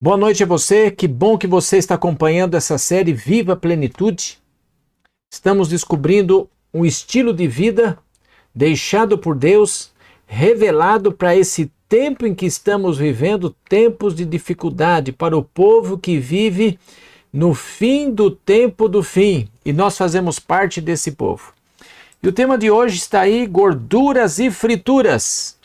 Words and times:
Boa 0.00 0.16
noite 0.16 0.44
a 0.44 0.46
você, 0.46 0.92
que 0.92 1.08
bom 1.08 1.36
que 1.36 1.48
você 1.48 1.76
está 1.76 1.96
acompanhando 1.96 2.54
essa 2.54 2.78
série 2.78 3.12
Viva 3.12 3.56
Plenitude. 3.56 4.38
Estamos 5.28 5.68
descobrindo 5.68 6.48
um 6.72 6.86
estilo 6.86 7.34
de 7.34 7.48
vida 7.48 7.98
deixado 8.54 9.18
por 9.18 9.34
Deus, 9.34 9.90
revelado 10.24 11.10
para 11.10 11.34
esse 11.34 11.72
tempo 11.88 12.24
em 12.24 12.32
que 12.32 12.46
estamos 12.46 12.96
vivendo, 12.96 13.52
tempos 13.68 14.14
de 14.14 14.24
dificuldade 14.24 15.10
para 15.10 15.36
o 15.36 15.42
povo 15.42 15.98
que 15.98 16.16
vive 16.16 16.78
no 17.32 17.52
fim 17.52 18.12
do 18.12 18.30
tempo 18.30 18.88
do 18.88 19.02
fim, 19.02 19.48
e 19.64 19.72
nós 19.72 19.98
fazemos 19.98 20.38
parte 20.38 20.80
desse 20.80 21.10
povo. 21.10 21.52
E 22.22 22.28
o 22.28 22.32
tema 22.32 22.56
de 22.56 22.70
hoje 22.70 22.98
está 22.98 23.22
aí: 23.22 23.48
gorduras 23.48 24.38
e 24.38 24.48
frituras. 24.48 25.57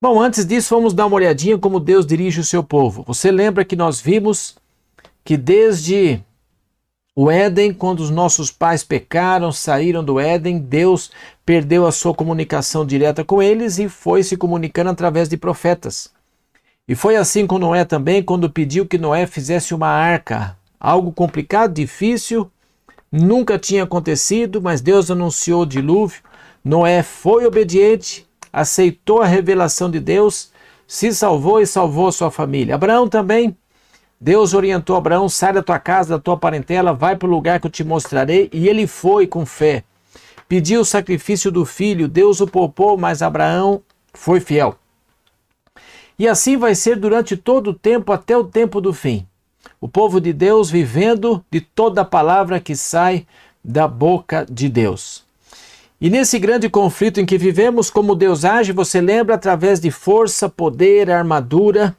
Bom, 0.00 0.22
antes 0.22 0.46
disso, 0.46 0.76
vamos 0.76 0.94
dar 0.94 1.06
uma 1.06 1.16
olhadinha 1.16 1.58
como 1.58 1.80
Deus 1.80 2.06
dirige 2.06 2.38
o 2.38 2.44
seu 2.44 2.62
povo. 2.62 3.02
Você 3.08 3.32
lembra 3.32 3.64
que 3.64 3.74
nós 3.74 4.00
vimos 4.00 4.54
que 5.24 5.36
desde 5.36 6.22
o 7.16 7.28
Éden, 7.28 7.74
quando 7.74 7.98
os 7.98 8.08
nossos 8.08 8.48
pais 8.48 8.84
pecaram, 8.84 9.50
saíram 9.50 10.04
do 10.04 10.20
Éden, 10.20 10.60
Deus 10.60 11.10
perdeu 11.44 11.84
a 11.84 11.90
sua 11.90 12.14
comunicação 12.14 12.86
direta 12.86 13.24
com 13.24 13.42
eles 13.42 13.80
e 13.80 13.88
foi 13.88 14.22
se 14.22 14.36
comunicando 14.36 14.88
através 14.90 15.28
de 15.28 15.36
profetas. 15.36 16.12
E 16.86 16.94
foi 16.94 17.16
assim 17.16 17.44
com 17.44 17.58
Noé 17.58 17.84
também, 17.84 18.22
quando 18.22 18.48
pediu 18.48 18.86
que 18.86 18.98
Noé 18.98 19.26
fizesse 19.26 19.74
uma 19.74 19.88
arca. 19.88 20.56
Algo 20.78 21.10
complicado, 21.10 21.74
difícil, 21.74 22.48
nunca 23.10 23.58
tinha 23.58 23.82
acontecido, 23.82 24.62
mas 24.62 24.80
Deus 24.80 25.10
anunciou 25.10 25.62
o 25.62 25.66
dilúvio. 25.66 26.22
Noé 26.64 27.02
foi 27.02 27.44
obediente 27.44 28.27
aceitou 28.60 29.22
a 29.22 29.26
revelação 29.26 29.90
de 29.90 30.00
Deus, 30.00 30.50
se 30.86 31.12
salvou 31.12 31.60
e 31.60 31.66
salvou 31.66 32.10
sua 32.10 32.30
família. 32.30 32.74
Abraão 32.74 33.08
também. 33.08 33.56
Deus 34.20 34.52
orientou 34.52 34.96
Abraão: 34.96 35.28
sai 35.28 35.52
da 35.52 35.62
tua 35.62 35.78
casa, 35.78 36.16
da 36.16 36.18
tua 36.18 36.36
parentela, 36.36 36.92
vai 36.92 37.14
para 37.14 37.28
o 37.28 37.30
lugar 37.30 37.60
que 37.60 37.66
eu 37.66 37.70
te 37.70 37.84
mostrarei. 37.84 38.50
E 38.52 38.68
ele 38.68 38.86
foi 38.86 39.26
com 39.26 39.46
fé. 39.46 39.84
Pediu 40.48 40.80
o 40.80 40.84
sacrifício 40.84 41.52
do 41.52 41.64
filho, 41.64 42.08
Deus 42.08 42.40
o 42.40 42.46
poupou, 42.46 42.96
mas 42.96 43.22
Abraão 43.22 43.82
foi 44.14 44.40
fiel. 44.40 44.76
E 46.18 46.26
assim 46.26 46.56
vai 46.56 46.74
ser 46.74 46.96
durante 46.96 47.36
todo 47.36 47.70
o 47.70 47.74
tempo, 47.74 48.12
até 48.12 48.36
o 48.36 48.42
tempo 48.42 48.80
do 48.80 48.92
fim. 48.92 49.26
O 49.80 49.86
povo 49.86 50.20
de 50.20 50.32
Deus 50.32 50.68
vivendo 50.70 51.44
de 51.50 51.60
toda 51.60 52.00
a 52.00 52.04
palavra 52.04 52.58
que 52.58 52.74
sai 52.74 53.26
da 53.62 53.86
boca 53.86 54.44
de 54.50 54.68
Deus. 54.68 55.27
E 56.00 56.08
nesse 56.08 56.38
grande 56.38 56.70
conflito 56.70 57.20
em 57.20 57.26
que 57.26 57.36
vivemos, 57.36 57.90
como 57.90 58.14
Deus 58.14 58.44
age, 58.44 58.72
você 58.72 59.00
lembra 59.00 59.34
através 59.34 59.80
de 59.80 59.90
força, 59.90 60.48
poder, 60.48 61.10
armadura, 61.10 61.96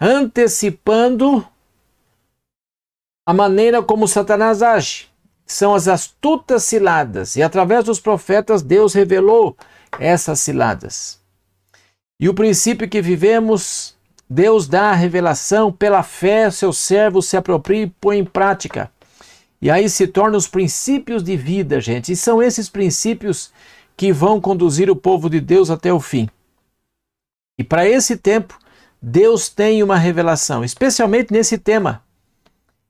antecipando 0.00 1.44
a 3.26 3.34
maneira 3.34 3.82
como 3.82 4.06
Satanás 4.06 4.62
age. 4.62 5.08
São 5.44 5.74
as 5.74 5.88
astutas 5.88 6.62
ciladas, 6.62 7.34
e 7.36 7.42
através 7.42 7.84
dos 7.84 7.98
profetas 7.98 8.62
Deus 8.62 8.94
revelou 8.94 9.56
essas 9.98 10.40
ciladas. 10.40 11.20
E 12.20 12.28
o 12.28 12.34
princípio 12.34 12.88
que 12.88 13.02
vivemos, 13.02 13.96
Deus 14.30 14.68
dá 14.68 14.90
a 14.90 14.94
revelação, 14.94 15.72
pela 15.72 16.04
fé, 16.04 16.50
seu 16.50 16.72
servo 16.72 17.20
se 17.20 17.36
apropria 17.36 17.82
e 17.82 17.90
põe 17.90 18.18
em 18.18 18.24
prática. 18.24 18.90
E 19.64 19.70
aí 19.70 19.88
se 19.88 20.06
tornam 20.06 20.36
os 20.36 20.46
princípios 20.46 21.22
de 21.22 21.38
vida, 21.38 21.80
gente. 21.80 22.12
E 22.12 22.16
são 22.16 22.42
esses 22.42 22.68
princípios 22.68 23.50
que 23.96 24.12
vão 24.12 24.38
conduzir 24.38 24.90
o 24.90 24.94
povo 24.94 25.30
de 25.30 25.40
Deus 25.40 25.70
até 25.70 25.90
o 25.90 25.98
fim. 25.98 26.28
E 27.58 27.64
para 27.64 27.88
esse 27.88 28.18
tempo, 28.18 28.58
Deus 29.00 29.48
tem 29.48 29.82
uma 29.82 29.96
revelação, 29.96 30.62
especialmente 30.62 31.32
nesse 31.32 31.56
tema. 31.56 32.02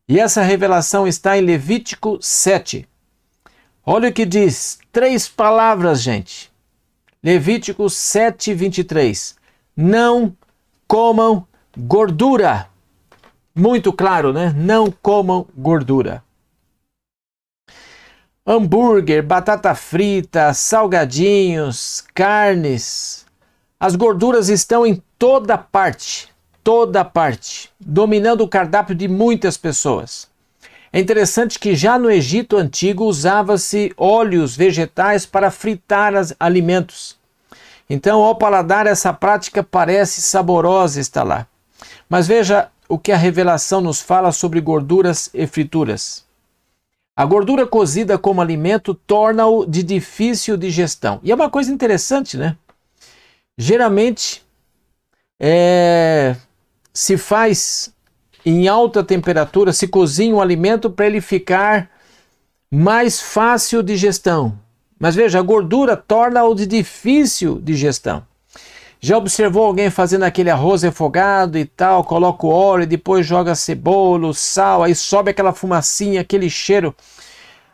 E 0.09 0.19
essa 0.19 0.43
revelação 0.43 1.07
está 1.07 1.39
em 1.39 1.43
Levítico 1.43 2.19
7. 2.21 2.89
Olha 3.87 4.09
o 4.09 4.13
que 4.13 4.27
diz, 4.27 4.81
três 4.91 5.29
palavras, 5.29 6.03
gente. 6.03 6.53
Levítico 7.23 7.89
7, 7.89 8.53
23. 8.53 9.37
Não 9.77 10.37
comam 10.89 11.47
gordura. 11.79 12.69
Muito 13.55 13.93
claro, 13.93 14.33
né? 14.33 14.53
Não 14.57 14.91
comam 14.91 15.47
gordura 15.57 16.25
hambúrguer, 18.47 19.23
batata 19.23 19.75
frita, 19.75 20.53
salgadinhos, 20.53 22.05
carnes. 22.15 23.25
As 23.81 23.97
gorduras 23.97 24.49
estão 24.49 24.87
em 24.87 25.03
toda 25.19 25.57
parte, 25.57 26.29
toda 26.63 27.05
parte, 27.05 27.71
dominando 27.81 28.43
o 28.43 28.49
cardápio 28.49 28.95
de 28.95 29.09
muitas 29.09 29.57
pessoas. 29.57 30.29
É 30.93 31.01
interessante 31.01 31.59
que 31.59 31.75
já 31.75 31.99
no 31.99 32.11
Egito 32.11 32.57
antigo 32.57 33.05
usava-se 33.05 33.93
óleos 33.97 34.55
vegetais 34.57 35.27
para 35.27 35.51
fritar 35.51 36.13
alimentos. 36.39 37.19
Então, 37.91 38.23
ao 38.23 38.37
paladar, 38.37 38.87
essa 38.87 39.13
prática 39.13 39.63
parece 39.63 40.23
saborosa 40.23 41.01
está 41.01 41.23
lá. 41.23 41.47
Mas 42.09 42.29
veja 42.29 42.69
o 42.89 42.99
que 42.99 43.11
a 43.11 43.17
revelação 43.17 43.81
nos 43.81 44.01
fala 44.01 44.31
sobre 44.31 44.61
gorduras 44.61 45.29
e 45.35 45.47
frituras. 45.47 46.24
A 47.17 47.25
gordura 47.25 47.65
cozida 47.67 48.19
como 48.19 48.41
alimento 48.41 48.93
torna-o 48.93 49.65
de 49.65 49.83
difícil 49.83 50.57
digestão. 50.57 51.21
E 51.23 51.31
é 51.31 51.35
uma 51.35 51.49
coisa 51.49 51.73
interessante, 51.73 52.37
né? 52.37 52.57
Geralmente 53.57 54.43
é, 55.41 56.35
se 56.93 57.17
faz 57.17 57.95
em 58.45 58.67
alta 58.67 59.03
temperatura, 59.03 59.73
se 59.73 59.87
cozinha 59.87 60.35
o 60.35 60.41
alimento 60.41 60.91
para 60.91 61.07
ele 61.07 61.21
ficar 61.21 61.89
mais 62.71 63.21
fácil 63.21 63.83
digestão. 63.83 64.59
Mas 64.99 65.15
veja, 65.15 65.39
a 65.39 65.43
gordura 65.43 65.97
torna-o 65.97 66.55
de 66.55 66.67
difícil 66.67 67.61
digestão. 67.61 68.27
Já 69.05 69.19
observou 69.19 69.67
alguém 69.67 69.91
fazendo 69.91 70.23
aquele 70.23 70.49
arroz 70.49 70.83
refogado 70.83 71.59
e 71.59 71.67
tal, 71.67 72.05
coloca 72.05 72.47
o 72.47 72.49
óleo, 72.49 72.87
depois 72.87 73.27
joga 73.27 73.55
cebola, 73.55 74.33
sal, 74.33 74.83
aí 74.83 74.95
sobe 74.95 75.31
aquela 75.31 75.53
fumacinha, 75.53 76.23
aquele 76.23 76.49
cheiro, 76.49 76.97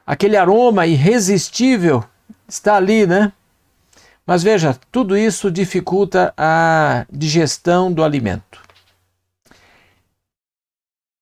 aquele 0.04 0.36
aroma 0.36 0.88
irresistível 0.88 2.02
está 2.48 2.74
ali, 2.74 3.06
né? 3.06 3.32
Mas 4.26 4.42
veja, 4.42 4.76
tudo 4.90 5.16
isso 5.16 5.52
dificulta 5.52 6.34
a 6.36 7.06
digestão 7.08 7.92
do 7.92 8.02
alimento. 8.02 8.60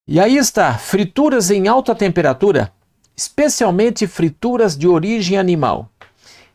E 0.07 0.19
aí 0.19 0.39
está, 0.39 0.79
frituras 0.79 1.51
em 1.51 1.69
alta 1.69 1.95
temperatura, 1.95 2.73
especialmente 3.15 4.07
frituras 4.07 4.75
de 4.75 4.89
origem 4.89 5.37
animal 5.37 5.91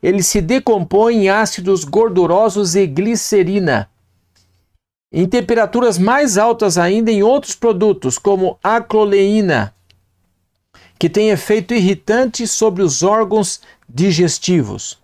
ele 0.03 0.22
se 0.22 0.41
decompõe 0.41 1.16
em 1.16 1.30
ácidos 1.30 1.86
gordurosos 1.86 2.75
e 2.75 2.86
glicerina. 2.86 3.90
Em 5.09 5.25
temperaturas 5.25 5.97
mais 5.97 6.38
altas 6.38 6.78
ainda 6.78 7.09
em 7.09 7.24
outros 7.24 7.56
produtos, 7.56 8.18
como 8.18 8.59
a 8.62 8.81
cloleína, 8.81 9.74
que 11.00 11.09
tem 11.09 11.30
efeito 11.30 11.74
irritante 11.74 12.46
sobre 12.46 12.84
os 12.84 13.02
órgãos 13.02 13.62
digestivos. 13.88 15.00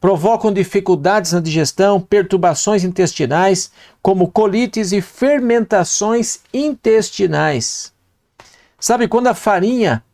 Provocam 0.00 0.52
dificuldades 0.52 1.32
na 1.32 1.40
digestão, 1.40 2.00
perturbações 2.00 2.84
intestinais, 2.84 3.72
como 4.00 4.30
colites 4.30 4.92
e 4.92 5.00
fermentações 5.00 6.38
intestinais. 6.54 7.92
Sabe 8.78 9.08
quando 9.08 9.26
a 9.26 9.34
farinha 9.34 10.04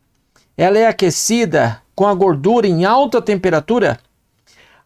ela 0.56 0.78
é 0.78 0.86
aquecida 0.86 1.82
com 1.94 2.06
a 2.06 2.14
gordura 2.14 2.66
em 2.66 2.86
alta 2.86 3.20
temperatura, 3.20 3.98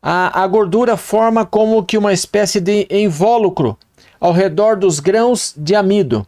a, 0.02 0.42
a 0.42 0.46
gordura 0.46 0.96
forma 0.96 1.44
como 1.44 1.84
que 1.84 1.98
uma 1.98 2.12
espécie 2.12 2.60
de 2.60 2.86
invólucro 2.90 3.76
ao 4.20 4.32
redor 4.32 4.76
dos 4.76 5.00
grãos 5.00 5.54
de 5.56 5.74
amido, 5.74 6.26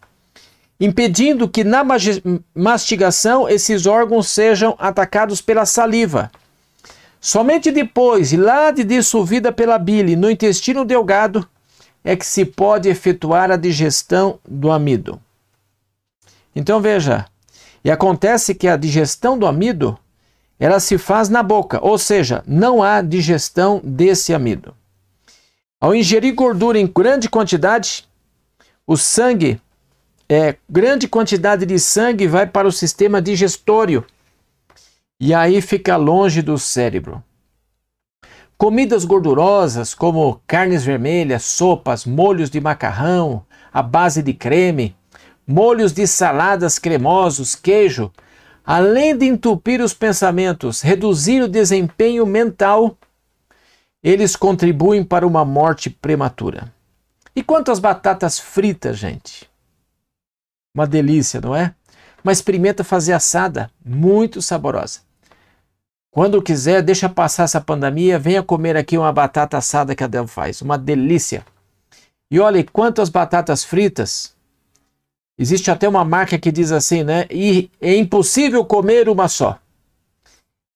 impedindo 0.79 1.49
que 1.49 1.65
na 1.65 1.85
mastigação 2.55 3.49
esses 3.49 3.87
órgãos 3.87 4.29
sejam 4.29 4.75
atacados 4.79 5.41
pela 5.41 5.67
saliva. 5.67 6.31
Somente 7.21 7.71
depois, 7.71 8.33
lá 8.33 8.71
de 8.71 8.83
dissolvida 8.83 9.53
pela 9.53 9.79
bile 9.79 10.17
no 10.17 10.31
intestino 10.31 10.85
delgado, 10.85 11.47
é 12.03 12.17
que 12.17 12.25
se 12.25 12.47
pode 12.47 12.89
efetuar 12.89 13.51
a 13.51 13.57
digestão 13.57 14.39
do 14.49 14.71
amido. 14.71 15.21
Então 16.57 16.81
veja, 16.81 17.27
e 17.85 17.91
acontece 17.91 18.55
que 18.55 18.67
a 18.67 18.77
digestão 18.77 19.39
do 19.39 19.47
amido 19.47 19.99
ela 20.61 20.79
se 20.79 20.99
faz 20.99 21.31
na 21.31 21.43
boca, 21.43 21.81
ou 21.83 21.97
seja, 21.97 22.45
não 22.47 22.83
há 22.83 23.01
digestão 23.01 23.81
desse 23.83 24.35
amido. 24.35 24.75
Ao 25.81 25.95
ingerir 25.95 26.35
gordura 26.35 26.79
em 26.79 26.87
grande 26.87 27.31
quantidade, 27.31 28.07
o 28.87 28.95
sangue, 28.95 29.59
é, 30.29 30.57
grande 30.69 31.09
quantidade 31.09 31.65
de 31.65 31.79
sangue 31.79 32.27
vai 32.27 32.47
para 32.47 32.69
o 32.69 32.73
sistema 32.73 33.23
digestório 33.23 34.05
e 35.19 35.33
aí 35.33 35.63
fica 35.63 35.97
longe 35.97 36.43
do 36.43 36.59
cérebro. 36.59 37.25
Comidas 38.59 39.07
gordurosas, 39.07 39.95
como 39.95 40.43
carnes 40.47 40.85
vermelhas, 40.85 41.43
sopas, 41.45 42.05
molhos 42.05 42.51
de 42.51 42.61
macarrão, 42.61 43.45
a 43.73 43.83
base 43.83 44.23
de 44.23 44.35
creme, 44.35 44.95
molhos 45.47 45.93
de 45.93 46.07
saladas 46.07 46.79
cremosos, 46.79 47.55
queijo, 47.55 48.13
além 48.73 49.19
de 49.19 49.27
entupir 49.27 49.81
os 49.81 49.93
pensamentos, 49.93 50.81
reduzir 50.81 51.43
o 51.43 51.49
desempenho 51.49 52.25
mental, 52.25 52.97
eles 54.01 54.37
contribuem 54.37 55.03
para 55.03 55.27
uma 55.27 55.45
morte 55.45 55.91
prematura. 55.91 56.73
E 57.35 57.43
quanto 57.43 57.73
às 57.73 57.81
batatas 57.81 58.39
fritas, 58.39 58.97
gente? 58.97 59.51
Uma 60.73 60.87
delícia, 60.87 61.41
não 61.41 61.53
é? 61.53 61.75
Mas 62.23 62.39
experimenta 62.39 62.85
fazer 62.85 63.13
assada, 63.13 63.69
muito 63.85 64.41
saborosa. 64.41 65.01
Quando 66.09 66.41
quiser, 66.41 66.81
deixa 66.81 67.09
passar 67.09 67.45
essa 67.45 67.61
pandemia, 67.61 68.21
venha 68.21 68.41
comer 68.41 68.77
aqui 68.77 68.97
uma 68.97 69.13
batata 69.13 69.59
assada 69.59 69.97
que 69.97 70.05
a 70.05 70.07
Del 70.07 70.29
faz, 70.29 70.63
uma 70.63 70.79
delícia. 70.79 71.45
E 72.31 72.39
olha, 72.39 72.65
quanto 72.73 73.03
às 73.03 73.09
batatas 73.09 73.65
fritas, 73.65 74.33
existe 75.41 75.71
até 75.71 75.89
uma 75.89 76.05
marca 76.05 76.39
que 76.39 76.53
diz 76.53 76.71
assim, 76.71 77.03
né? 77.03 77.27
E 77.31 77.71
é 77.81 77.97
impossível 77.97 78.63
comer 78.63 79.09
uma 79.09 79.27
só. 79.27 79.59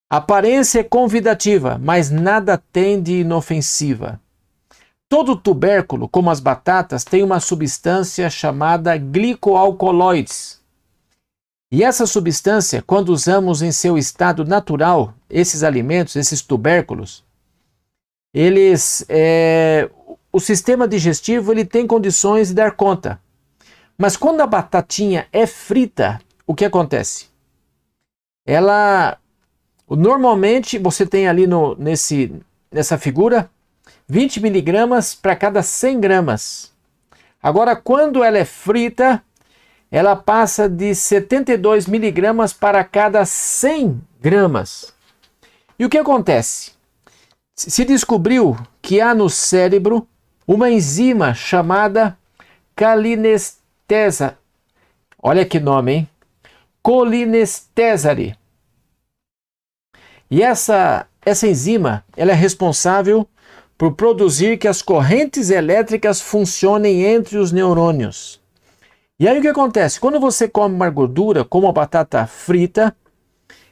Aparência 0.09 0.81
é 0.81 0.83
convidativa, 0.83 1.79
mas 1.83 2.11
nada 2.11 2.57
tem 2.73 3.03
de 3.03 3.21
inofensiva. 3.21 4.19
Todo 5.07 5.37
tubérculo, 5.37 6.09
como 6.09 6.31
as 6.31 6.41
batatas, 6.41 7.05
tem 7.05 7.23
uma 7.23 7.41
substância 7.41 8.31
chamada 8.31 8.97
glicoalcoloides. 8.97 10.63
E 11.71 11.85
essa 11.85 12.07
substância, 12.07 12.81
quando 12.81 13.11
usamos 13.11 13.61
em 13.61 13.71
seu 13.71 13.99
estado 13.99 14.47
natural, 14.47 15.13
esses 15.29 15.63
alimentos, 15.63 16.17
esses 16.17 16.41
tubérculos, 16.41 17.23
eles, 18.33 19.05
é, 19.09 19.91
o 20.33 20.41
sistema 20.41 20.89
digestivo 20.89 21.53
ele 21.53 21.65
tem 21.65 21.87
condições 21.87 22.49
de 22.49 22.55
dar 22.55 22.73
conta. 22.73 23.21
Mas 23.97 24.17
quando 24.17 24.41
a 24.41 24.47
batatinha 24.47 25.27
é 25.33 25.47
frita, 25.47 26.21
o 26.47 26.55
que 26.55 26.65
acontece? 26.65 27.29
Ela, 28.47 29.19
normalmente 29.89 30.79
você 30.79 31.07
tem 31.07 31.29
ali 31.29 31.47
no, 31.47 31.75
nesse, 31.77 32.35
nessa 32.71 32.99
figura 32.99 33.51
20 34.09 34.41
miligramas 34.41 35.15
para 35.15 35.37
cada 35.37 35.63
100 35.63 36.01
gramas. 36.01 36.73
Agora, 37.43 37.77
quando 37.77 38.25
ela 38.25 38.39
é 38.39 38.45
frita, 38.45 39.23
ela 39.91 40.17
passa 40.17 40.69
de 40.69 40.95
72 40.95 41.87
miligramas 41.87 42.53
para 42.53 42.83
cada 42.83 43.25
100 43.25 44.01
gramas. 44.21 44.93
E 45.79 45.85
o 45.85 45.89
que 45.89 45.99
acontece? 45.99 46.73
Se 47.55 47.85
descobriu 47.85 48.57
que 48.83 49.01
há 49.01 49.15
no 49.15 49.31
cérebro 49.31 50.09
uma 50.47 50.71
enzima 50.71 51.33
chamada 51.33 52.19
calinestesa. 53.89 54.39
Olha 55.23 55.45
que 55.45 55.61
nome, 55.61 55.93
hein? 55.93 56.09
Colinestesare. 56.83 58.37
E 60.31 60.43
essa, 60.43 61.07
essa 61.25 61.47
enzima 61.47 62.05
ela 62.17 62.33
é 62.33 62.35
responsável 62.35 63.27
por 63.77 63.95
produzir 63.95 64.59
que 64.59 64.69
as 64.69 64.83
correntes 64.83 65.51
elétricas 65.51 66.21
funcionem 66.21 67.05
entre 67.05 67.39
os 67.39 67.53
neurônios. 67.53 68.41
E 69.19 69.29
aí 69.29 69.39
o 69.39 69.43
que 69.43 69.49
acontece? 69.49 70.01
Quando 70.01 70.19
você 70.19 70.49
come 70.49 70.75
uma 70.75 70.91
gordura, 70.91 71.45
como 71.45 71.69
a 71.69 71.73
batata 71.73 72.27
frita, 72.27 72.95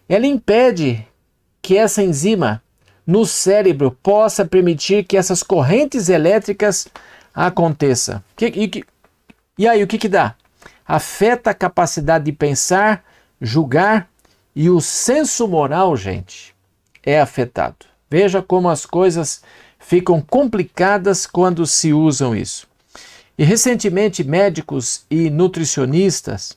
ela 0.09 0.27
impede 0.27 1.07
que 1.61 1.77
essa 1.77 2.03
enzima 2.03 2.63
no 3.07 3.27
cérebro 3.27 3.91
possa 4.03 4.45
permitir 4.45 5.05
que 5.05 5.17
essas 5.17 5.43
correntes 5.43 6.09
elétricas 6.09 6.87
aconteçam. 7.35 8.23
E, 8.41 8.85
e 9.59 9.67
aí 9.69 9.83
o 9.83 9.87
que, 9.87 9.99
que 9.99 10.09
dá? 10.09 10.35
Afeta 10.87 11.51
a 11.51 11.55
capacidade 11.55 12.25
de 12.25 12.33
pensar, 12.33 13.05
julgar 13.41 14.09
e 14.55 14.69
o 14.69 14.81
senso 14.81 15.47
moral, 15.49 15.97
gente, 15.97 16.55
é 17.03 17.21
afetado. 17.21 17.87
Veja 18.11 18.43
como 18.43 18.69
as 18.69 18.85
coisas 18.85 19.43
ficam 19.79 20.21
complicadas 20.21 21.27
quando 21.27 21.67
se 21.67 21.93
usam 21.93 22.37
isso. 22.37 22.67
E 23.37 23.45
recentemente, 23.45 24.23
médicos 24.23 25.05
e 25.11 25.31
nutricionistas 25.31 26.57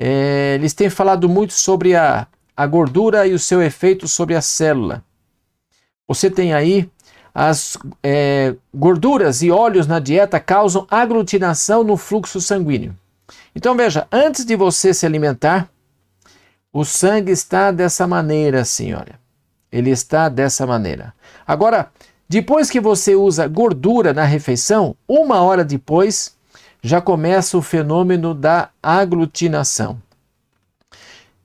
é, 0.00 0.54
eles 0.54 0.74
têm 0.74 0.88
falado 0.88 1.28
muito 1.28 1.52
sobre 1.52 1.96
a, 1.96 2.28
a 2.56 2.66
gordura 2.66 3.26
e 3.26 3.34
o 3.34 3.38
seu 3.38 3.60
efeito 3.60 4.06
sobre 4.06 4.36
a 4.36 4.40
célula. 4.40 5.04
Você 6.06 6.30
tem 6.30 6.54
aí 6.54 6.88
as 7.40 7.78
é, 8.02 8.56
gorduras 8.74 9.42
e 9.42 9.50
óleos 9.52 9.86
na 9.86 10.00
dieta 10.00 10.40
causam 10.40 10.88
aglutinação 10.90 11.84
no 11.84 11.96
fluxo 11.96 12.40
sanguíneo. 12.40 12.96
Então 13.54 13.76
veja, 13.76 14.08
antes 14.10 14.44
de 14.44 14.56
você 14.56 14.92
se 14.92 15.06
alimentar, 15.06 15.68
o 16.72 16.84
sangue 16.84 17.30
está 17.30 17.70
dessa 17.70 18.08
maneira 18.08 18.62
assim, 18.62 18.92
olha. 18.92 19.20
Ele 19.70 19.90
está 19.90 20.28
dessa 20.28 20.66
maneira. 20.66 21.14
Agora, 21.46 21.92
depois 22.28 22.68
que 22.68 22.80
você 22.80 23.14
usa 23.14 23.46
gordura 23.46 24.12
na 24.12 24.24
refeição, 24.24 24.96
uma 25.06 25.40
hora 25.40 25.64
depois 25.64 26.36
já 26.82 27.00
começa 27.00 27.56
o 27.56 27.62
fenômeno 27.62 28.34
da 28.34 28.70
aglutinação. 28.82 30.02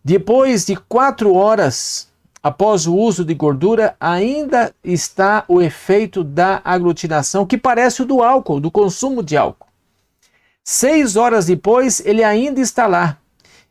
Depois 0.03 0.65
de 0.65 0.75
quatro 0.75 1.35
horas 1.35 2.07
após 2.43 2.85
o 2.85 2.93
uso 2.93 3.23
de 3.23 3.33
gordura, 3.33 3.95
ainda 3.97 4.75
está 4.83 5.45
o 5.47 5.61
efeito 5.61 6.25
da 6.25 6.61
aglutinação, 6.65 7.45
que 7.45 7.57
parece 7.57 8.01
o 8.01 8.05
do 8.05 8.21
álcool, 8.21 8.59
do 8.59 8.69
consumo 8.69 9.23
de 9.23 9.37
álcool. 9.37 9.67
Seis 10.61 11.15
horas 11.15 11.45
depois, 11.45 12.05
ele 12.05 12.21
ainda 12.21 12.59
está 12.59 12.85
lá. 12.85 13.17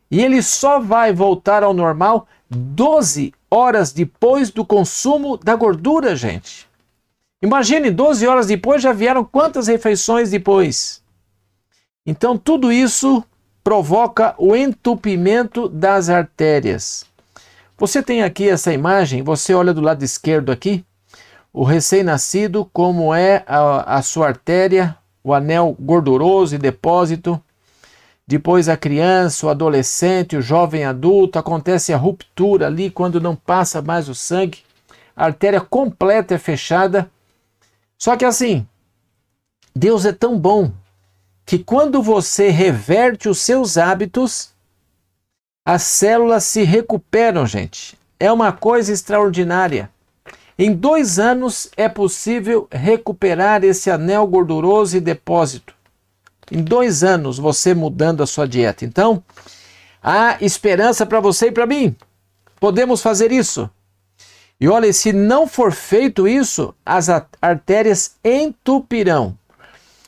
E 0.09 0.19
ele 0.21 0.41
só 0.41 0.79
vai 0.79 1.13
voltar 1.13 1.63
ao 1.63 1.73
normal 1.73 2.27
12 2.49 3.33
horas 3.49 3.91
depois 3.91 4.49
do 4.49 4.65
consumo 4.65 5.37
da 5.37 5.55
gordura, 5.55 6.15
gente. 6.15 6.67
Imagine, 7.41 7.91
12 7.91 8.25
horas 8.25 8.47
depois 8.47 8.81
já 8.81 8.91
vieram 8.91 9.23
quantas 9.23 9.67
refeições 9.67 10.31
depois? 10.31 11.03
Então, 12.05 12.37
tudo 12.37 12.71
isso 12.71 13.23
provoca 13.63 14.33
o 14.37 14.55
entupimento 14.55 15.67
das 15.69 16.09
artérias. 16.09 17.05
Você 17.77 18.01
tem 18.01 18.23
aqui 18.23 18.49
essa 18.49 18.73
imagem, 18.73 19.23
você 19.23 19.53
olha 19.53 19.73
do 19.73 19.81
lado 19.81 20.03
esquerdo 20.03 20.51
aqui, 20.51 20.85
o 21.51 21.63
recém-nascido, 21.63 22.69
como 22.71 23.13
é 23.13 23.43
a, 23.47 23.97
a 23.97 24.01
sua 24.01 24.27
artéria, 24.27 24.95
o 25.23 25.33
anel 25.33 25.75
gorduroso 25.79 26.55
e 26.55 26.57
depósito. 26.57 27.41
Depois 28.25 28.69
a 28.69 28.77
criança, 28.77 29.45
o 29.45 29.49
adolescente, 29.49 30.37
o 30.37 30.41
jovem 30.41 30.85
adulto, 30.85 31.37
acontece 31.37 31.93
a 31.93 31.97
ruptura 31.97 32.67
ali 32.67 32.89
quando 32.89 33.19
não 33.19 33.35
passa 33.35 33.81
mais 33.81 34.07
o 34.07 34.15
sangue. 34.15 34.59
A 35.15 35.25
artéria 35.25 35.61
completa 35.61 36.33
é 36.33 36.37
fechada 36.37 37.09
só 38.03 38.17
que 38.17 38.25
assim, 38.25 38.67
Deus 39.73 40.03
é 40.03 40.11
tão 40.11 40.37
bom 40.37 40.73
que 41.45 41.57
quando 41.57 42.03
você 42.03 42.49
reverte 42.49 43.29
os 43.29 43.39
seus 43.39 43.77
hábitos, 43.77 44.52
as 45.65 45.83
células 45.83 46.43
se 46.43 46.63
recuperam, 46.63 47.45
gente. 47.45 47.97
É 48.19 48.31
uma 48.31 48.51
coisa 48.51 48.91
extraordinária. 48.91 49.89
Em 50.57 50.73
dois 50.73 51.19
anos 51.19 51.69
é 51.75 51.87
possível 51.89 52.67
recuperar 52.71 53.63
esse 53.63 53.89
anel 53.89 54.27
gorduroso 54.27 54.97
e 54.97 54.99
depósito. 54.99 55.73
Em 56.51 56.61
dois 56.61 57.03
anos, 57.03 57.37
você 57.37 57.73
mudando 57.73 58.21
a 58.21 58.27
sua 58.27 58.47
dieta. 58.47 58.85
Então, 58.85 59.23
há 60.01 60.37
esperança 60.41 61.05
para 61.05 61.19
você 61.19 61.47
e 61.47 61.51
para 61.51 61.65
mim. 61.65 61.95
Podemos 62.59 63.01
fazer 63.01 63.31
isso. 63.31 63.69
E 64.59 64.67
olha, 64.67 64.91
se 64.93 65.11
não 65.11 65.47
for 65.47 65.71
feito 65.71 66.27
isso, 66.27 66.75
as 66.85 67.09
artérias 67.41 68.15
entupirão. 68.23 69.37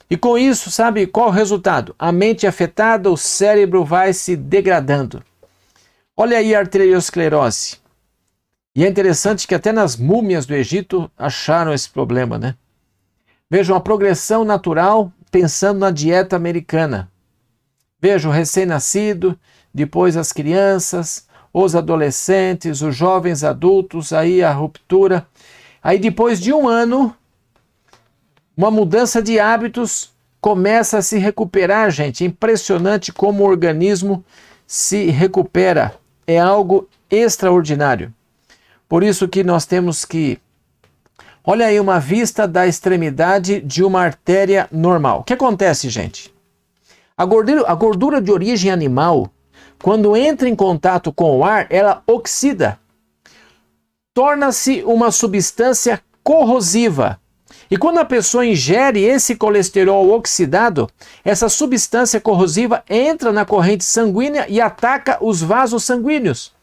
E 0.10 0.16
com 0.16 0.38
isso, 0.38 0.70
sabe 0.70 1.08
qual 1.08 1.30
o 1.30 1.32
resultado? 1.32 1.96
A 1.98 2.12
mente 2.12 2.46
afetada, 2.46 3.10
o 3.10 3.18
cérebro 3.18 3.84
vai 3.84 4.14
se 4.14 4.36
degradando. 4.36 5.24
Olha 6.18 6.38
aí 6.38 6.56
a 6.56 6.60
arteriosclerose. 6.60 7.78
E 8.74 8.86
é 8.86 8.88
interessante 8.88 9.46
que 9.46 9.54
até 9.54 9.74
nas 9.74 9.98
múmias 9.98 10.46
do 10.46 10.56
Egito 10.56 11.12
acharam 11.18 11.74
esse 11.74 11.90
problema, 11.90 12.38
né? 12.38 12.56
Vejam 13.50 13.76
a 13.76 13.82
progressão 13.82 14.46
natural 14.46 15.12
pensando 15.30 15.80
na 15.80 15.92
dieta 15.92 16.38
americana. 16.38 17.12
Veja 18.00 18.30
o 18.30 18.32
recém-nascido, 18.32 19.38
depois 19.74 20.16
as 20.16 20.32
crianças, 20.32 21.28
os 21.54 21.76
adolescentes, 21.76 22.82
os 22.82 22.96
jovens 22.96 23.44
adultos, 23.44 24.14
aí 24.14 24.42
a 24.42 24.54
ruptura. 24.54 25.28
Aí 25.84 26.00
depois 26.00 26.40
de 26.40 26.54
um 26.54 26.66
ano, 26.66 27.14
uma 28.56 28.72
mudança 28.72 29.22
de 29.22 29.38
hábitos 29.38 30.14
começa 30.40 30.98
a 30.98 31.02
se 31.02 31.18
recuperar, 31.18 31.92
gente. 31.92 32.24
Impressionante 32.24 33.12
como 33.12 33.44
o 33.44 33.48
organismo 33.48 34.24
se 34.66 35.08
recupera. 35.08 36.05
É 36.28 36.40
algo 36.40 36.88
extraordinário. 37.10 38.14
Por 38.88 39.04
isso 39.04 39.28
que 39.28 39.44
nós 39.44 39.66
temos 39.66 40.06
que 40.06 40.40
Olha 41.48 41.68
aí 41.68 41.80
uma 41.80 42.00
vista 42.00 42.48
da 42.48 42.66
extremidade 42.66 43.62
de 43.62 43.84
uma 43.84 44.02
artéria 44.02 44.68
normal. 44.72 45.20
O 45.20 45.24
que 45.24 45.34
acontece, 45.34 45.90
gente? 45.90 46.34
A 47.16 47.24
gordura, 47.24 47.64
a 47.68 47.76
gordura 47.76 48.20
de 48.20 48.32
origem 48.32 48.72
animal, 48.72 49.30
quando 49.82 50.18
entra 50.18 50.50
em 50.50 50.56
contato 50.56 51.14
com 51.14 51.38
o 51.38 51.44
ar, 51.46 51.68
ela 51.70 52.02
oxida. 52.08 52.80
Torna-se 54.12 54.82
uma 54.84 55.12
substância 55.12 56.02
corrosiva. 56.24 57.20
E 57.70 57.78
quando 57.78 57.98
a 57.98 58.06
pessoa 58.06 58.46
ingere 58.46 59.04
esse 59.04 59.36
colesterol 59.36 60.12
oxidado, 60.12 60.90
essa 61.24 61.50
substância 61.50 62.22
corrosiva 62.22 62.84
entra 62.90 63.32
na 63.32 63.46
corrente 63.46 63.84
sanguínea 63.84 64.46
e 64.48 64.62
ataca 64.62 65.18
os 65.22 65.42
vasos 65.42 65.84
sanguíneos. 65.84 66.54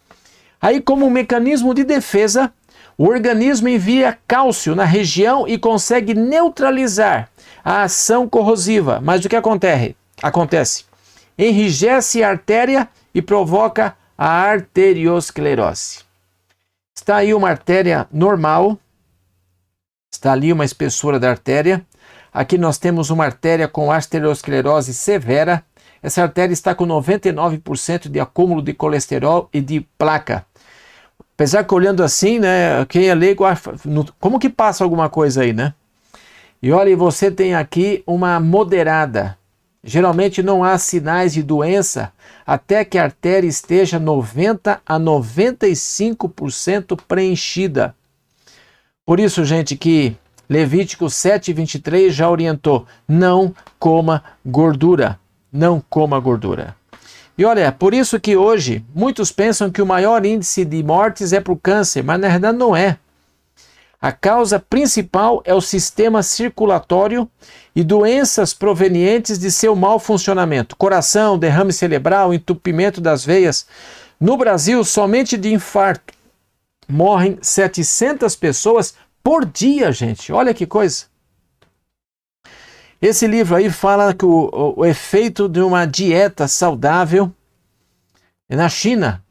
Aí, 0.61 0.81
como 0.81 1.07
um 1.07 1.11
mecanismo 1.11 1.75
de 1.75 1.83
defesa, 1.83 2.53
o 2.97 3.09
organismo 3.09 3.69
envia 3.69 4.19
cálcio 4.29 4.77
na 4.77 4.85
região 4.85 5.49
e 5.49 5.59
consegue 5.59 6.15
neutralizar 6.15 7.29
a 7.65 7.83
ação 7.83 8.29
corrosiva. 8.29 9.01
Mas 9.03 9.25
o 9.25 9.29
que 9.29 9.35
acontece? 9.37 9.97
Acontece. 10.23 10.85
Enrijece 11.37 12.23
a 12.23 12.29
artéria 12.29 12.89
e 13.13 13.21
provoca 13.21 13.97
a 14.17 14.29
arteriosclerose. 14.29 16.01
Está 16.95 17.17
aí 17.17 17.35
uma 17.35 17.49
artéria 17.49 18.07
normal, 18.13 18.79
está 20.13 20.33
ali 20.33 20.53
uma 20.53 20.65
espessura 20.65 21.19
da 21.19 21.31
artéria. 21.31 21.85
Aqui 22.33 22.57
nós 22.59 22.79
temos 22.79 23.11
uma 23.11 23.25
artéria 23.25 23.67
com 23.67 23.91
arteriosclerose 23.91 24.95
severa. 24.95 25.65
Essa 26.03 26.23
artéria 26.23 26.53
está 26.53 26.75
com 26.75 26.87
99% 26.87 28.09
de 28.09 28.21
acúmulo 28.21 28.63
de 28.63 28.75
colesterol 28.75 29.49
e 29.53 29.61
de 29.61 29.81
placa. 29.99 30.47
Apesar 31.35 31.65
que 31.65 31.75
olhando 31.75 32.05
assim, 32.05 32.39
né, 32.39 32.85
quem 32.89 33.09
é 33.09 33.15
leigo, 33.15 33.45
como 34.21 34.39
que 34.39 34.49
passa 34.49 34.85
alguma 34.85 35.09
coisa 35.09 35.43
aí, 35.43 35.53
né? 35.53 35.75
E 36.63 36.71
olha, 36.71 36.97
você 36.97 37.31
tem 37.31 37.55
aqui 37.55 38.05
uma 38.07 38.39
moderada. 38.39 39.37
Geralmente 39.83 40.43
não 40.43 40.63
há 40.63 40.79
sinais 40.79 41.33
de 41.33 41.43
doença 41.43 42.13
até 42.47 42.85
que 42.85 42.99
a 42.99 43.03
artéria 43.03 43.49
esteja 43.49 43.99
90 43.99 44.81
a 44.87 45.01
95% 45.01 47.01
preenchida. 47.09 47.97
Por 49.05 49.19
isso, 49.19 49.45
gente, 49.45 49.77
que 49.77 50.17
Levítico 50.49 51.07
7:23 51.07 52.11
já 52.11 52.31
orientou: 52.31 52.87
não 53.09 53.53
coma 53.79 54.23
gordura, 54.47 55.19
não 55.53 55.83
coma 55.91 56.21
gordura. 56.21 56.77
E 57.37 57.45
olha, 57.45 57.73
por 57.73 57.95
isso 57.95 58.21
que 58.21 58.37
hoje 58.37 58.85
muitos 58.95 59.33
pensam 59.33 59.71
que 59.71 59.83
o 59.83 59.87
maior 59.87 60.25
índice 60.25 60.65
de 60.65 60.83
mortes 60.85 61.33
é 61.33 61.41
por 61.41 61.57
câncer, 61.57 62.05
mas 62.05 62.21
na 62.21 62.29
verdade 62.29 62.57
não 62.57 62.77
é. 62.77 62.97
A 64.01 64.13
causa 64.13 64.61
principal 64.61 65.43
é 65.45 65.55
o 65.55 65.61
sistema 65.61 66.23
circulatório 66.23 67.29
e 67.75 67.83
doenças 67.83 68.55
provenientes 68.55 69.39
de 69.39 69.51
seu 69.51 69.75
mau 69.75 69.99
funcionamento, 69.99 70.77
coração, 70.77 71.39
derrame 71.39 71.73
cerebral, 71.73 72.33
entupimento 72.33 73.01
das 73.01 73.25
veias. 73.25 73.67
No 74.21 74.37
Brasil, 74.37 74.85
somente 74.85 75.37
de 75.37 75.53
infarto 75.53 76.13
morrem 76.93 77.39
700 77.41 78.37
pessoas 78.37 78.95
por 79.25 79.47
dia, 79.47 79.91
gente. 79.91 80.31
Olha 80.31 80.53
que 80.53 80.67
coisa. 80.67 81.07
Esse 83.01 83.27
livro 83.27 83.57
aí 83.57 83.71
fala 83.71 84.13
que 84.15 84.27
o, 84.27 84.51
o, 84.53 84.81
o 84.81 84.85
efeito 84.85 85.49
de 85.49 85.61
uma 85.61 85.87
dieta 85.87 86.47
saudável 86.47 87.33
é 88.49 88.55
na 88.55 88.69
China. 88.69 89.25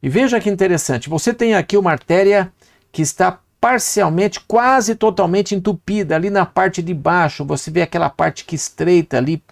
E 0.00 0.08
veja 0.08 0.40
que 0.40 0.48
interessante, 0.48 1.08
você 1.08 1.34
tem 1.34 1.54
aqui 1.54 1.76
uma 1.76 1.90
artéria 1.90 2.52
que 2.90 3.02
está 3.02 3.38
parcialmente, 3.60 4.40
quase 4.40 4.94
totalmente 4.94 5.54
entupida. 5.54 6.14
Ali 6.14 6.30
na 6.30 6.46
parte 6.46 6.82
de 6.82 6.94
baixo, 6.94 7.44
você 7.44 7.70
vê 7.70 7.82
aquela 7.82 8.10
parte 8.10 8.44
que 8.44 8.54
estreita 8.54 9.16
ali, 9.16 9.42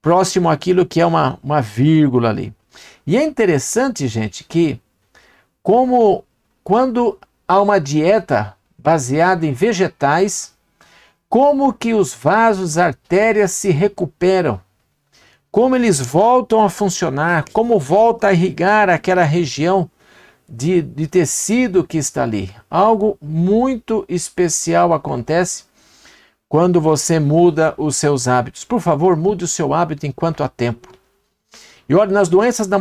próximo 0.00 0.48
àquilo 0.48 0.86
que 0.86 1.00
é 1.00 1.06
uma, 1.06 1.38
uma 1.42 1.60
vírgula 1.60 2.30
ali. 2.30 2.52
E 3.06 3.16
é 3.16 3.22
interessante, 3.22 4.08
gente, 4.08 4.44
que 4.44 4.80
como 5.62 6.25
quando 6.66 7.16
há 7.46 7.62
uma 7.62 7.78
dieta 7.78 8.56
baseada 8.76 9.46
em 9.46 9.52
vegetais, 9.52 10.52
como 11.28 11.72
que 11.72 11.94
os 11.94 12.12
vasos, 12.12 12.76
artérias 12.76 13.52
se 13.52 13.70
recuperam, 13.70 14.60
como 15.48 15.76
eles 15.76 16.00
voltam 16.00 16.64
a 16.64 16.68
funcionar, 16.68 17.44
como 17.52 17.78
volta 17.78 18.26
a 18.26 18.32
irrigar 18.32 18.90
aquela 18.90 19.22
região 19.22 19.88
de, 20.48 20.82
de 20.82 21.06
tecido 21.06 21.84
que 21.84 21.98
está 21.98 22.24
ali. 22.24 22.52
Algo 22.68 23.16
muito 23.22 24.04
especial 24.08 24.92
acontece 24.92 25.66
quando 26.48 26.80
você 26.80 27.20
muda 27.20 27.74
os 27.78 27.94
seus 27.94 28.26
hábitos. 28.26 28.64
Por 28.64 28.80
favor, 28.80 29.14
mude 29.14 29.44
o 29.44 29.48
seu 29.48 29.72
hábito 29.72 30.04
enquanto 30.04 30.42
há 30.42 30.48
tempo. 30.48 30.95
E 31.88 31.94
olha, 31.94 32.10
nas 32.10 32.28
doenças 32.28 32.66
da 32.66 32.78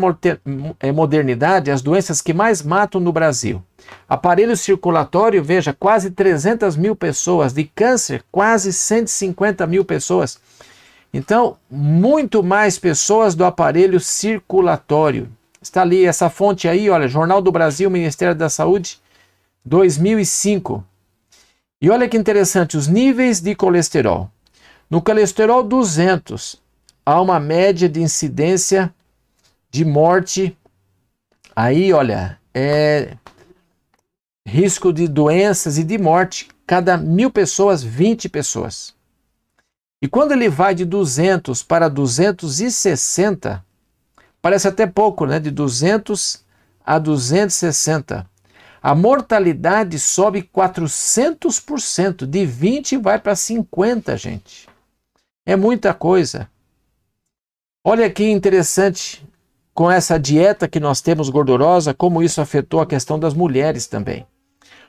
eh, 0.80 0.92
modernidade, 0.92 1.70
as 1.70 1.82
doenças 1.82 2.22
que 2.22 2.34
mais 2.34 2.64
matam 2.64 3.00
no 3.00 3.12
Brasil. 3.12 3.62
Aparelho 4.10 4.58
circulatório, 4.58 5.44
veja, 5.44 5.74
quase 5.74 6.10
300 6.10 6.76
mil 6.76 6.96
pessoas. 6.96 7.54
De 7.54 7.66
câncer, 7.66 8.24
quase 8.32 8.74
150 8.74 9.68
mil 9.68 9.86
pessoas. 9.86 10.40
Então, 11.14 11.56
muito 11.70 12.44
mais 12.44 12.80
pessoas 12.80 13.36
do 13.36 13.46
aparelho 13.46 14.00
circulatório. 14.00 15.30
Está 15.62 15.82
ali 15.82 16.04
essa 16.06 16.30
fonte 16.30 16.68
aí, 16.68 16.90
olha, 16.90 17.08
Jornal 17.08 17.42
do 17.42 17.52
Brasil, 17.52 17.90
Ministério 17.90 18.36
da 18.36 18.50
Saúde, 18.50 19.00
2005. 19.64 20.84
E 21.82 21.90
olha 21.90 22.10
que 22.10 22.18
interessante, 22.18 22.76
os 22.76 22.88
níveis 22.88 23.40
de 23.40 23.54
colesterol. 23.56 24.30
No 24.90 25.02
colesterol 25.02 25.64
200, 25.64 26.62
há 27.06 27.22
uma 27.22 27.40
média 27.40 27.88
de 27.88 28.02
incidência 28.02 28.94
de 29.70 29.86
morte. 29.86 30.58
Aí, 31.56 31.94
olha, 31.94 32.40
é 32.54 33.16
risco 34.48 34.92
de 34.92 35.08
doenças 35.08 35.78
e 35.78 35.84
de 35.84 35.98
morte, 35.98 36.50
cada 36.66 36.98
mil 36.98 37.32
pessoas, 37.32 37.84
20 37.84 38.30
pessoas. 38.30 38.94
E 40.02 40.08
quando 40.08 40.32
ele 40.34 40.50
vai 40.50 40.76
de 40.76 40.86
200 40.86 41.64
para 41.64 41.90
260, 41.90 43.64
Parece 44.46 44.68
até 44.68 44.86
pouco, 44.86 45.26
né? 45.26 45.40
De 45.40 45.50
200 45.50 46.46
a 46.86 47.00
260. 47.00 48.30
A 48.80 48.94
mortalidade 48.94 49.98
sobe 49.98 50.44
400%, 50.44 52.28
de 52.28 52.46
20 52.46 52.98
vai 52.98 53.18
para 53.18 53.36
50, 53.36 54.16
gente. 54.16 54.70
É 55.48 55.56
muita 55.56 55.96
coisa. 55.96 56.48
Olha 57.88 58.10
que 58.10 58.28
interessante 58.28 59.24
com 59.72 59.92
essa 59.92 60.18
dieta 60.18 60.68
que 60.68 60.80
nós 60.80 61.02
temos 61.02 61.30
gordurosa, 61.30 61.94
como 61.94 62.24
isso 62.24 62.42
afetou 62.42 62.82
a 62.82 62.86
questão 62.88 63.20
das 63.20 63.36
mulheres 63.36 63.86
também. 63.86 64.26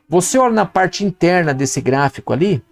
Você 0.09 0.39
olha 0.39 0.55
na 0.55 0.65
parte 0.65 1.05
interna 1.05 1.53
desse 1.53 1.83
gráfico 1.83 2.33
ali 2.33 2.65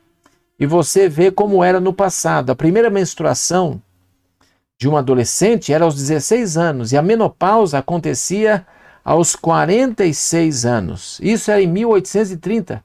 e 0.59 0.64
você 0.64 1.11
vê 1.11 1.31
como 1.31 1.62
era 1.62 1.78
no 1.78 1.93
passado. 1.93 2.49
A 2.49 2.57
primeira 2.57 2.88
menstruação 2.88 3.83
de 4.78 4.88
um 4.88 4.97
adolescente 4.97 5.75
era 5.75 5.85
aos 5.85 5.95
16 5.95 6.57
anos 6.57 6.93
e 6.93 6.97
a 6.97 7.02
menopausa 7.02 7.76
acontecia 7.76 8.66
aos 9.04 9.37
46 9.37 10.64
anos. 10.64 11.21
Isso 11.23 11.50
era 11.50 11.61
em 11.61 11.66
1830. 11.66 12.83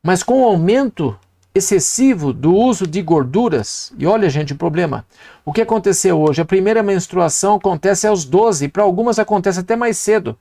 Mas 0.00 0.22
com 0.22 0.42
o 0.42 0.44
aumento 0.44 1.18
excessivo 1.54 2.32
do 2.32 2.54
uso 2.54 2.86
de 2.86 3.02
gorduras, 3.02 3.92
e 3.98 4.06
olha, 4.06 4.30
gente, 4.30 4.52
o 4.52 4.56
problema. 4.56 5.04
O 5.44 5.52
que 5.52 5.60
aconteceu 5.60 6.20
hoje? 6.20 6.40
A 6.40 6.44
primeira 6.44 6.82
menstruação 6.82 7.56
acontece 7.56 8.06
aos 8.06 8.24
12, 8.24 8.68
para 8.68 8.82
algumas 8.82 9.18
acontece 9.18 9.60
até 9.60 9.76
mais 9.76 9.98
cedo. 9.98 10.36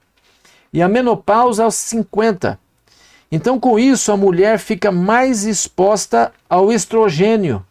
E 0.71 0.81
a 0.81 0.87
menopausa 0.87 1.63
aos 1.63 1.75
50. 1.75 2.59
Então, 3.31 3.59
com 3.59 3.77
isso, 3.77 4.11
a 4.11 4.17
mulher 4.17 4.59
fica 4.59 4.91
mais 4.91 5.43
exposta 5.43 6.31
ao 6.49 6.71
estrogênio, 6.71 7.65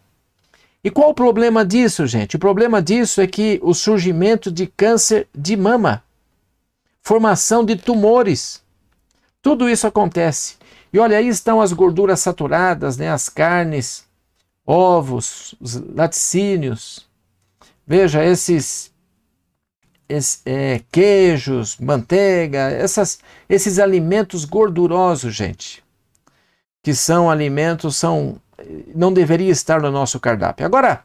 e 0.82 0.90
qual 0.90 1.10
o 1.10 1.14
problema 1.14 1.64
disso, 1.64 2.06
gente? 2.06 2.36
O 2.36 2.38
problema 2.38 2.80
disso 2.80 3.20
é 3.20 3.26
que 3.26 3.60
o 3.62 3.74
surgimento 3.74 4.50
de 4.50 4.66
câncer 4.66 5.28
de 5.34 5.54
mama, 5.54 6.02
formação 7.02 7.62
de 7.62 7.76
tumores, 7.76 8.62
tudo 9.42 9.68
isso 9.68 9.86
acontece. 9.86 10.56
E 10.92 10.98
olha, 10.98 11.18
aí 11.18 11.28
estão 11.28 11.60
as 11.60 11.72
gorduras 11.72 12.20
saturadas, 12.20 12.96
né? 12.96 13.10
as 13.10 13.28
carnes, 13.28 14.04
ovos, 14.66 15.54
os 15.60 15.74
laticínios. 15.74 17.08
Veja, 17.86 18.24
esses, 18.24 18.92
esses 20.08 20.42
é, 20.44 20.80
queijos, 20.90 21.76
manteiga, 21.78 22.70
essas, 22.70 23.18
esses 23.48 23.78
alimentos 23.78 24.44
gordurosos, 24.44 25.34
gente, 25.34 25.82
que 26.82 26.94
são 26.94 27.30
alimentos, 27.30 27.96
são 27.96 28.40
não 28.94 29.12
deveria 29.12 29.50
estar 29.50 29.80
no 29.80 29.90
nosso 29.90 30.18
cardápio. 30.20 30.66
Agora, 30.66 31.00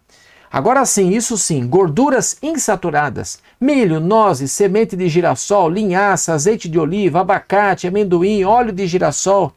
agora 0.52 0.86
sim, 0.86 1.10
isso 1.10 1.38
sim, 1.38 1.68
gorduras 1.68 2.38
insaturadas, 2.42 3.40
milho, 3.60 4.00
nozes, 4.00 4.52
semente 4.52 4.96
de 4.96 5.08
girassol, 5.08 5.70
linhaça, 5.70 6.34
azeite 6.34 6.70
de 6.70 6.80
oliva, 6.80 7.22
abacate, 7.22 7.88
amendoim, 7.88 8.44
óleo 8.44 8.72
de 8.72 8.88
girassol. 8.88 9.54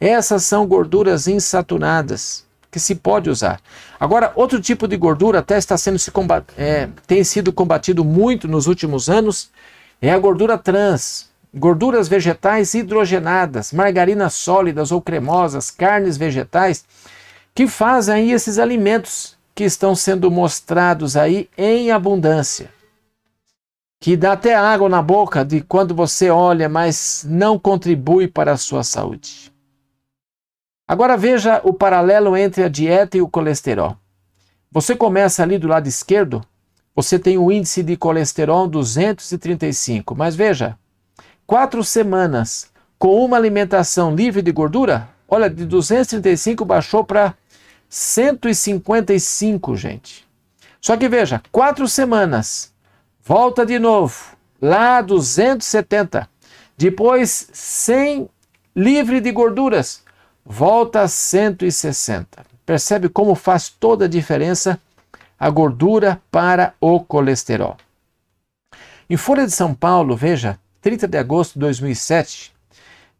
Essas 0.00 0.44
são 0.44 0.66
gorduras 0.66 1.26
insaturadas. 1.26 2.46
que 2.70 2.78
se 2.78 2.94
pode 2.94 3.30
usar. 3.30 3.60
Agora, 3.98 4.30
outro 4.34 4.60
tipo 4.60 4.86
de 4.86 4.96
gordura 4.96 5.38
até 5.38 5.56
está 5.56 5.76
sendo 5.78 5.98
se 5.98 6.10
combat... 6.10 6.44
é, 6.56 6.88
tem 7.06 7.24
sido 7.24 7.52
combatido 7.52 8.04
muito 8.04 8.46
nos 8.46 8.66
últimos 8.66 9.08
anos, 9.08 9.50
é 10.02 10.12
a 10.12 10.18
gordura 10.18 10.58
trans. 10.58 11.28
Gorduras 11.54 12.08
vegetais 12.08 12.74
hidrogenadas, 12.74 13.72
margarinas 13.72 14.34
sólidas 14.34 14.92
ou 14.92 15.00
cremosas, 15.00 15.70
carnes 15.70 16.18
vegetais, 16.18 16.84
que 17.54 17.66
fazem 17.66 18.30
esses 18.32 18.58
alimentos 18.58 19.36
que 19.54 19.64
estão 19.64 19.94
sendo 19.94 20.30
mostrados 20.30 21.16
aí 21.16 21.48
em 21.56 21.90
abundância. 21.90 22.70
Que 23.98 24.14
dá 24.14 24.32
até 24.32 24.54
água 24.54 24.90
na 24.90 25.00
boca 25.00 25.42
de 25.42 25.62
quando 25.62 25.94
você 25.94 26.28
olha, 26.28 26.68
mas 26.68 27.26
não 27.26 27.58
contribui 27.58 28.28
para 28.28 28.52
a 28.52 28.56
sua 28.58 28.84
saúde. 28.84 29.50
Agora 30.88 31.18
veja 31.18 31.60
o 31.64 31.74
paralelo 31.74 32.34
entre 32.34 32.64
a 32.64 32.68
dieta 32.68 33.18
e 33.18 33.20
o 33.20 33.28
colesterol. 33.28 33.94
Você 34.72 34.96
começa 34.96 35.42
ali 35.42 35.58
do 35.58 35.68
lado 35.68 35.86
esquerdo, 35.86 36.42
você 36.96 37.18
tem 37.18 37.36
o 37.36 37.52
índice 37.52 37.82
de 37.82 37.94
colesterol 37.94 38.66
235, 38.66 40.14
mas 40.14 40.34
veja, 40.34 40.78
quatro 41.46 41.84
semanas 41.84 42.70
com 42.98 43.22
uma 43.22 43.36
alimentação 43.36 44.14
livre 44.14 44.40
de 44.40 44.50
gordura, 44.50 45.10
olha, 45.28 45.50
de 45.50 45.66
235 45.66 46.64
baixou 46.64 47.04
para 47.04 47.34
155, 47.90 49.76
gente. 49.76 50.26
Só 50.80 50.96
que 50.96 51.06
veja, 51.06 51.42
quatro 51.52 51.86
semanas, 51.86 52.72
volta 53.22 53.66
de 53.66 53.78
novo, 53.78 54.36
lá 54.60 55.02
270, 55.02 56.26
depois 56.78 57.50
100 57.52 58.28
livre 58.74 59.20
de 59.20 59.30
gorduras, 59.30 60.07
volta 60.48 61.02
a 61.02 61.08
160. 61.08 62.46
Percebe 62.64 63.10
como 63.10 63.34
faz 63.34 63.68
toda 63.68 64.06
a 64.06 64.08
diferença 64.08 64.80
a 65.38 65.50
gordura 65.50 66.20
para 66.30 66.74
o 66.80 66.98
colesterol. 67.00 67.76
Em 69.10 69.16
Folha 69.16 69.44
de 69.44 69.52
São 69.52 69.74
Paulo, 69.74 70.16
veja, 70.16 70.58
30 70.80 71.06
de 71.06 71.18
agosto 71.18 71.54
de 71.54 71.60
2007, 71.60 72.52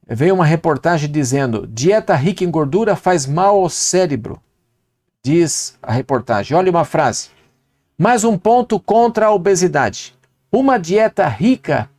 veio 0.08 0.34
uma 0.34 0.44
reportagem 0.44 1.10
dizendo: 1.10 1.66
dieta 1.66 2.14
rica 2.14 2.44
em 2.44 2.50
gordura 2.50 2.96
faz 2.96 3.26
mal 3.26 3.60
ao 3.60 3.68
cérebro. 3.68 4.40
Diz 5.22 5.76
a 5.82 5.92
reportagem. 5.92 6.56
Olha 6.56 6.70
uma 6.70 6.84
frase. 6.84 7.28
Mais 7.98 8.24
um 8.24 8.38
ponto 8.38 8.80
contra 8.80 9.26
a 9.26 9.32
obesidade. 9.32 10.14
Uma 10.50 10.78
dieta 10.78 11.26
rica 11.28 11.90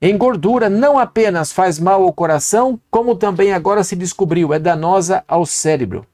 em 0.00 0.16
gordura 0.16 0.70
não 0.70 0.96
apenas 0.96 1.50
faz 1.50 1.78
mal 1.78 2.02
ao 2.04 2.12
coração, 2.12 2.80
como 2.90 3.16
também 3.16 3.52
agora 3.52 3.82
se 3.82 3.96
descobriu, 3.96 4.54
é 4.54 4.58
danosa 4.58 5.24
ao 5.26 5.44
cérebro. 5.44 6.06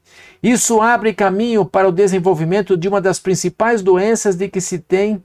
Isso 0.43 0.81
abre 0.81 1.13
caminho 1.13 1.65
para 1.65 1.89
o 1.89 1.93
desenvolvimento 1.93 2.77
de 2.77 2.89
uma 2.89 3.01
das 3.01 3.19
principais 3.19 3.83
doenças 3.83 4.37
de 4.37 4.49
que 4.49 4.61
se 4.61 4.79
tem 4.79 5.23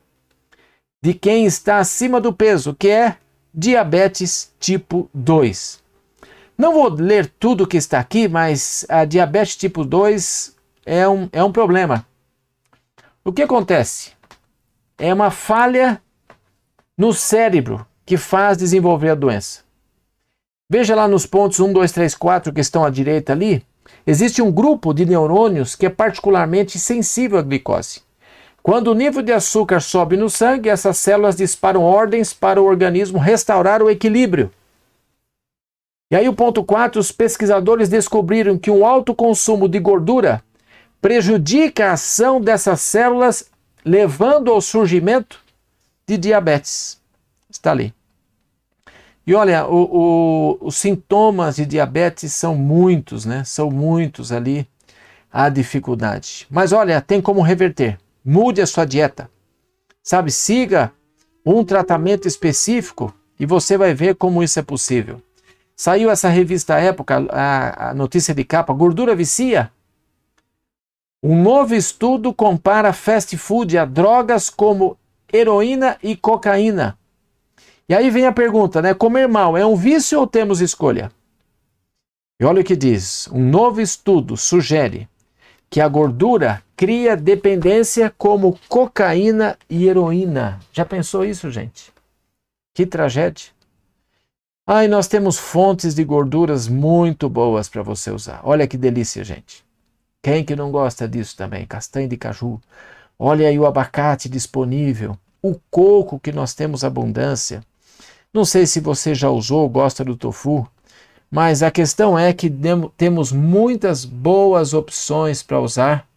de 1.02 1.14
quem 1.14 1.46
está 1.46 1.78
acima 1.78 2.20
do 2.20 2.34
peso, 2.34 2.76
que 2.78 2.90
é 2.90 3.16
diabetes 3.54 4.54
tipo 4.60 5.10
2. 5.14 5.82
Não 6.58 6.74
vou 6.74 6.90
ler 6.90 7.32
tudo 7.40 7.68
que 7.68 7.78
está 7.78 8.00
aqui, 8.00 8.28
mas 8.28 8.86
a 8.90 9.06
diabetes 9.06 9.56
tipo 9.56 9.86
2 9.86 10.56
é 10.86 11.08
um, 11.08 11.30
é 11.32 11.42
um 11.42 11.52
problema. 11.54 12.06
O 13.24 13.32
que 13.32 13.44
acontece? 13.44 14.12
É 14.98 15.14
uma 15.14 15.32
falha 15.32 16.02
no 16.98 17.14
cérebro 17.14 17.86
que 18.10 18.18
faz 18.18 18.58
desenvolver 18.58 19.12
a 19.12 19.16
doença. 19.16 19.60
Veja 20.68 20.96
lá 20.96 21.08
nos 21.08 21.28
pontos 21.28 21.60
1, 21.60 21.72
2, 21.72 21.92
3, 21.92 22.16
4 22.16 22.52
que 22.52 22.60
estão 22.60 22.84
à 22.84 22.90
direita 22.90 23.34
ali. 23.34 23.64
Existe 24.06 24.42
um 24.42 24.52
grupo 24.52 24.96
de 24.96 25.06
neurônios 25.06 25.76
que 25.76 25.86
é 25.86 25.92
particularmente 25.92 26.80
sensível 26.80 27.38
à 27.38 27.44
glicose. 27.44 28.02
Quando 28.64 28.88
o 28.88 28.96
nível 28.96 29.22
de 29.22 29.32
açúcar 29.32 29.80
sobe 29.80 30.18
no 30.18 30.28
sangue, 30.28 30.70
essas 30.70 30.98
células 30.98 31.36
disparam 31.36 31.84
ordens 31.84 32.34
para 32.34 32.60
o 32.60 32.66
organismo 32.66 33.20
restaurar 33.20 33.84
o 33.84 33.92
equilíbrio. 33.92 34.52
E 36.10 36.16
aí, 36.16 36.28
o 36.28 36.34
ponto 36.34 36.64
4, 36.64 37.00
os 37.00 37.12
pesquisadores 37.12 37.90
descobriram 37.90 38.58
que 38.58 38.72
um 38.72 38.88
alto 38.88 39.14
consumo 39.14 39.70
de 39.70 39.80
gordura 39.80 40.44
prejudica 41.00 41.90
a 41.90 41.94
ação 41.94 42.42
dessas 42.42 42.82
células, 42.82 43.52
levando 43.86 44.50
ao 44.50 44.62
surgimento 44.62 45.40
de 46.08 46.18
diabetes. 46.18 47.00
Está 47.48 47.70
ali. 47.70 47.94
E 49.30 49.34
olha, 49.36 49.68
o, 49.68 49.84
o, 49.84 50.58
os 50.60 50.76
sintomas 50.76 51.58
de 51.58 51.64
diabetes 51.64 52.34
são 52.34 52.56
muitos, 52.56 53.26
né? 53.26 53.44
São 53.44 53.70
muitos 53.70 54.32
ali 54.32 54.68
a 55.32 55.50
dificuldade. 55.50 56.48
Mas 56.50 56.72
olha, 56.74 57.00
tem 57.00 57.22
como 57.22 57.44
reverter. 57.44 58.00
Mude 58.26 58.60
a 58.60 58.66
sua 58.66 58.86
dieta. 58.86 59.30
Sabe, 60.02 60.32
siga 60.32 60.92
um 61.46 61.64
tratamento 61.64 62.28
específico 62.28 63.14
e 63.40 63.46
você 63.46 63.78
vai 63.78 63.94
ver 63.94 64.16
como 64.16 64.42
isso 64.42 64.58
é 64.58 64.64
possível. 64.64 65.22
Saiu 65.76 66.10
essa 66.10 66.28
revista 66.28 66.80
Época, 66.80 67.24
a, 67.30 67.90
a 67.90 67.94
notícia 67.94 68.34
de 68.34 68.44
capa, 68.44 68.74
gordura 68.74 69.16
vicia? 69.16 69.72
Um 71.22 71.40
novo 71.40 71.76
estudo 71.76 72.34
compara 72.34 72.92
fast 72.94 73.38
food 73.38 73.78
a 73.78 73.86
drogas 73.86 74.50
como 74.50 74.98
heroína 75.32 76.00
e 76.02 76.16
cocaína. 76.16 76.99
E 77.90 77.96
aí 77.96 78.12
vem 78.12 78.28
a 78.28 78.32
pergunta, 78.32 78.84
né? 78.84 78.94
Comer 78.94 79.28
mal 79.28 79.58
é 79.58 79.66
um 79.66 79.76
vício 79.76 80.20
ou 80.20 80.28
temos 80.28 80.62
escolha? 80.62 81.12
E 82.40 82.46
olha 82.46 82.62
o 82.62 82.64
que 82.64 82.76
diz: 82.76 83.28
um 83.32 83.44
novo 83.44 83.82
estudo 83.82 84.38
sugere 84.38 85.10
que 85.72 85.82
a 85.82 85.88
gordura 85.88 86.64
cria 86.78 87.18
dependência 87.18 88.14
como 88.16 88.60
cocaína 88.70 89.58
e 89.68 89.88
heroína. 89.88 90.60
Já 90.72 90.86
pensou 90.86 91.26
isso, 91.26 91.50
gente? 91.50 91.92
Que 92.76 92.86
tragédia. 92.86 93.48
Ai, 94.68 94.88
nós 94.88 95.08
temos 95.08 95.40
fontes 95.40 95.96
de 95.96 96.04
gorduras 96.04 96.68
muito 96.68 97.28
boas 97.28 97.68
para 97.68 97.82
você 97.82 98.12
usar. 98.12 98.40
Olha 98.44 98.68
que 98.68 98.78
delícia, 98.78 99.24
gente. 99.24 99.66
Quem 100.22 100.46
que 100.46 100.56
não 100.56 100.72
gosta 100.72 101.08
disso 101.08 101.36
também? 101.36 101.66
Castanha 101.66 102.08
de 102.08 102.18
caju. 102.18 102.62
Olha 103.18 103.48
aí 103.48 103.58
o 103.58 103.66
abacate 103.66 104.30
disponível, 104.30 105.18
o 105.42 105.60
coco 105.72 106.20
que 106.20 106.32
nós 106.32 106.54
temos 106.54 106.84
abundância. 106.84 107.64
Não 108.34 108.46
sei 108.46 108.68
se 108.68 108.80
você 108.80 109.16
já 109.16 109.30
usou 109.30 109.62
ou 109.62 109.70
gosta 109.70 110.06
do 110.06 110.16
tofu, 110.16 110.68
mas 111.32 111.64
a 111.64 111.72
questão 111.72 112.18
é 112.18 112.32
que 112.32 112.52
temos 112.96 113.32
muitas 113.32 114.06
boas 114.06 114.74
opções 114.74 115.42
para 115.42 115.60
usar, 115.60 116.08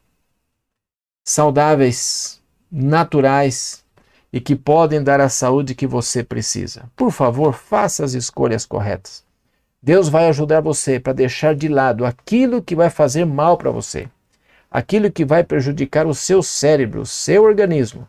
saudáveis, 1.27 2.40
naturais 2.70 3.83
e 4.33 4.40
que 4.40 4.57
podem 4.57 5.03
dar 5.03 5.20
a 5.20 5.29
saúde 5.29 5.75
que 5.75 5.87
você 5.87 6.22
precisa. 6.22 6.90
Por 6.96 7.11
favor, 7.11 7.53
faça 7.55 8.05
as 8.05 8.12
escolhas 8.12 8.64
corretas. 8.66 9.25
Deus 9.83 10.09
vai 10.09 10.29
ajudar 10.29 10.61
você 10.61 11.01
para 11.01 11.12
deixar 11.12 11.55
de 11.55 11.68
lado 11.68 12.05
aquilo 12.07 12.62
que 12.62 12.77
vai 12.77 12.88
fazer 12.88 13.25
mal 13.25 13.57
para 13.57 13.70
você, 13.70 14.09
aquilo 14.70 15.11
que 15.11 15.25
vai 15.25 15.42
prejudicar 15.42 16.07
o 16.07 16.14
seu 16.14 16.42
cérebro, 16.42 17.01
o 17.01 17.07
seu 17.07 17.42
organismo. 17.42 18.07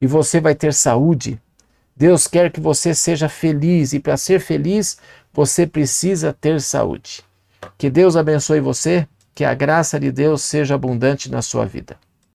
E 0.00 0.06
você 0.06 0.40
vai 0.40 0.54
ter 0.54 0.72
saúde, 0.72 1.40
Deus 2.02 2.26
quer 2.26 2.50
que 2.50 2.60
você 2.60 2.96
seja 2.96 3.28
feliz 3.28 3.92
e 3.92 4.00
para 4.00 4.16
ser 4.16 4.40
feliz 4.40 4.98
você 5.32 5.68
precisa 5.68 6.32
ter 6.32 6.60
saúde. 6.60 7.22
Que 7.78 7.88
Deus 7.88 8.16
abençoe 8.16 8.58
você, 8.58 9.06
que 9.32 9.44
a 9.44 9.54
graça 9.54 10.00
de 10.00 10.10
Deus 10.10 10.42
seja 10.42 10.74
abundante 10.74 11.30
na 11.30 11.40
sua 11.40 11.64
vida. 11.64 11.96